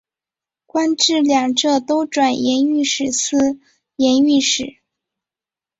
[0.65, 3.59] 官至两浙都转盐运使司
[3.97, 4.79] 盐运使。